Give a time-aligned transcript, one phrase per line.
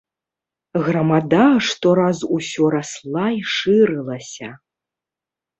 [0.87, 4.49] Грамада што раз усё расла і шырылася.